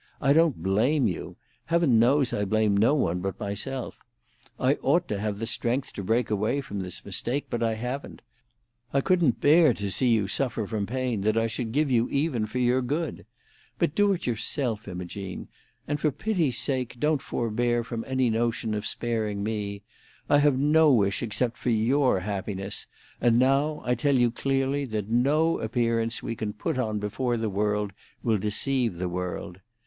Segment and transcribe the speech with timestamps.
[0.19, 1.35] I don't blame you.
[1.65, 3.99] Heaven knows I blame no one but myself!
[4.59, 8.23] I ought to have the strength to break away from this mistake, but I haven't.
[8.93, 12.47] I couldn't bear to see you suffer from pain that I should give you even
[12.47, 13.27] for your good.
[13.77, 15.49] But do it yourself, Imogene,
[15.87, 19.83] and for pity's sake don't forbear from any notion of sparing me.
[20.27, 22.87] I have no wish except for your happiness,
[23.21, 27.51] and now I tell you clearly that no appearance we can put on before the
[27.51, 27.93] world
[28.23, 29.59] will deceive the world.